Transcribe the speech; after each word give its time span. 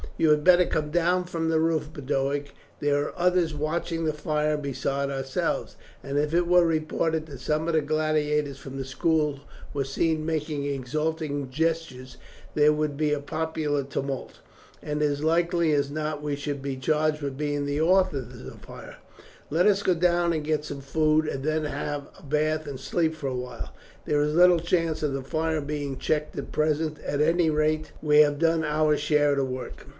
"You 0.17 0.29
had 0.29 0.43
better 0.43 0.65
come 0.67 0.89
down 0.91 1.23
from 1.25 1.49
the 1.49 1.59
roof, 1.59 1.91
Boduoc. 1.93 2.49
There 2.79 3.01
are 3.05 3.13
others 3.17 3.55
watching 3.55 4.05
the 4.05 4.13
fire 4.13 4.55
besides 4.57 5.11
ourselves; 5.11 5.75
and 6.03 6.17
if 6.19 6.31
it 6.31 6.45
were 6.47 6.65
reported 6.65 7.25
that 7.25 7.39
some 7.39 7.67
of 7.67 7.73
the 7.73 7.81
gladiators 7.81 8.57
from 8.59 8.77
the 8.77 8.85
school 8.85 9.39
were 9.73 9.83
seen 9.83 10.23
making 10.23 10.63
exulting 10.65 11.49
gestures, 11.49 12.17
there 12.53 12.73
would 12.73 12.97
be 12.97 13.13
a 13.13 13.19
popular 13.19 13.83
tumult, 13.83 14.39
and 14.81 15.01
it 15.01 15.05
is 15.05 15.23
likely 15.23 15.71
as 15.73 15.89
not 15.89 16.21
we 16.21 16.35
should 16.35 16.61
be 16.61 16.77
charged 16.77 17.23
with 17.23 17.37
being 17.37 17.65
the 17.65 17.81
authors 17.81 18.27
of 18.33 18.45
the 18.45 18.51
fire. 18.57 18.97
Let 19.49 19.65
us 19.65 19.81
go 19.81 19.95
down, 19.95 20.39
get 20.43 20.65
some 20.65 20.81
food, 20.81 21.27
and 21.27 21.43
then 21.43 21.65
have 21.65 22.07
a 22.17 22.21
bath 22.23 22.67
and 22.67 22.79
sleep 22.79 23.15
for 23.15 23.27
a 23.27 23.35
while. 23.35 23.73
There 24.05 24.21
is 24.21 24.35
little 24.35 24.59
chance 24.59 25.01
of 25.01 25.13
the 25.13 25.23
fire 25.23 25.61
being 25.61 25.97
checked 25.97 26.37
at 26.37 26.51
present. 26.51 26.99
At 26.99 27.21
any 27.21 27.49
rate, 27.49 27.91
we 28.03 28.19
have 28.19 28.37
done 28.37 28.63
our 28.63 28.95
share 28.97 29.33
of 29.39 29.49
work." 29.49 29.85